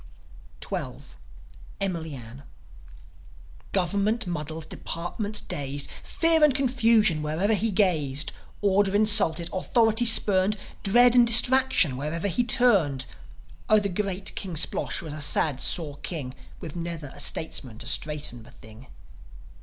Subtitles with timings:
[0.67, 0.93] XII.
[1.79, 2.41] EMILY ANN
[3.71, 8.31] Government muddles, departments dazed, Fear and confusion wherever he gazed;
[8.63, 13.05] Order insulted, authority spurned, Dread and distraction wherever he turned
[13.69, 17.87] Oh, the great King Splosh was a sad, sore king, With never a statesman to
[17.87, 18.87] straighten the thing.